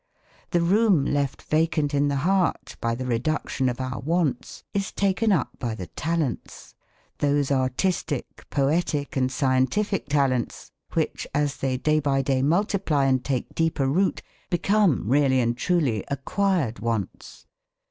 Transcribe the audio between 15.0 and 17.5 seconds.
really and truly acquired wants.